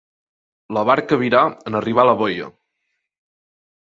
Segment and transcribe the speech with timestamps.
[0.77, 1.41] La barca virà
[1.73, 2.49] en arribar a la boia.